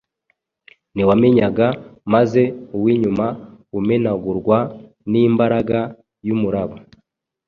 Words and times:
ntiwanyeganyega; 0.93 1.67
maze 2.13 2.41
uw’inyuma 2.77 3.25
umenagurwa 3.77 4.57
n’imbaraga 5.11 5.79
y’umuraba 6.27 6.75